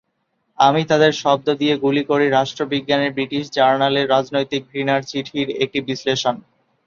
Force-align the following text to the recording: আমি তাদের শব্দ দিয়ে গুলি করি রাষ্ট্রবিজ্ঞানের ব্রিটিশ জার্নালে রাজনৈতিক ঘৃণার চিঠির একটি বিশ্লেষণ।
আমি 0.57 0.81
তাদের 0.85 1.11
শব্দ 1.15 1.47
দিয়ে 1.61 1.75
গুলি 1.77 2.03
করি 2.03 2.25
রাষ্ট্রবিজ্ঞানের 2.29 3.11
ব্রিটিশ 3.11 3.43
জার্নালে 3.51 4.01
রাজনৈতিক 4.05 4.61
ঘৃণার 4.71 5.01
চিঠির 5.03 5.47
একটি 5.63 5.79
বিশ্লেষণ। 5.87 6.35